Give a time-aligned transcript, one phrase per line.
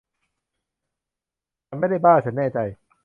[1.67, 2.59] ฉันไม่ได้บ้า ฉันแน่ใจ